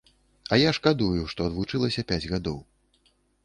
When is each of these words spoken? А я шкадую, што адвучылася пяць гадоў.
А 0.55 0.57
я 0.61 0.71
шкадую, 0.77 1.19
што 1.35 1.47
адвучылася 1.51 2.07
пяць 2.13 2.21
гадоў. 2.35 2.61